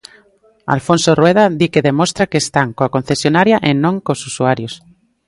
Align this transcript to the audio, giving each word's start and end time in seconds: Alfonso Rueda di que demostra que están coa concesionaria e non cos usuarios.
Alfonso 0.75 1.11
Rueda 1.19 1.45
di 1.59 1.67
que 1.73 1.85
demostra 1.89 2.29
que 2.31 2.41
están 2.43 2.67
coa 2.77 2.93
concesionaria 2.95 3.57
e 3.69 3.71
non 3.83 3.95
cos 4.05 4.21
usuarios. 4.29 4.73